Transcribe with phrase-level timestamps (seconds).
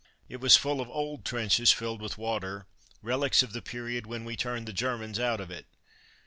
[0.27, 2.65] It was full of old trenches, filled with water,
[3.03, 5.67] relies of the period when we turned the Germans out of it.